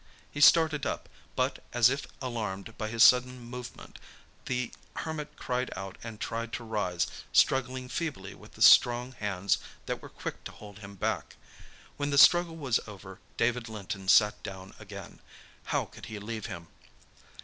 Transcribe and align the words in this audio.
He 0.31 0.41
started 0.41 0.83
up, 0.83 1.07
but, 1.35 1.63
as 1.73 1.87
if 1.91 2.07
alarmed 2.23 2.75
by 2.75 2.87
his 2.87 3.03
sudden 3.03 3.39
movement, 3.39 3.99
the 4.47 4.71
Hermit 4.95 5.37
cried 5.37 5.69
out 5.75 5.95
and 6.03 6.19
tried 6.19 6.51
to 6.53 6.63
rise, 6.63 7.05
struggling 7.31 7.87
feebly 7.87 8.33
with 8.33 8.53
the 8.53 8.63
strong 8.63 9.11
hands 9.11 9.59
that 9.85 10.01
were 10.01 10.09
quick 10.09 10.43
to 10.45 10.51
hold 10.53 10.79
him 10.79 10.95
back. 10.95 11.35
When 11.97 12.09
the 12.09 12.17
struggle 12.17 12.57
was 12.57 12.79
over 12.87 13.19
David 13.37 13.69
Linton 13.69 14.07
sat 14.07 14.41
down 14.41 14.73
again. 14.79 15.19
How 15.65 15.85
could 15.85 16.07
he 16.07 16.17
leave 16.17 16.47
him? 16.47 16.69